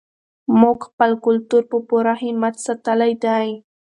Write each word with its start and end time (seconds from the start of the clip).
موږ 0.59 0.77
خپل 0.89 1.11
کلتور 1.25 1.63
په 1.71 1.77
پوره 1.87 2.13
همت 2.21 2.55
ساتلی 2.65 3.13
دی. 3.23 3.49